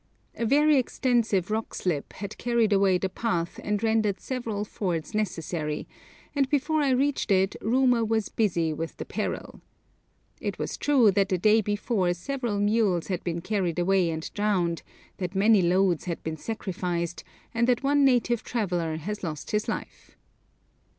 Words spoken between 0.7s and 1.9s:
extensive rock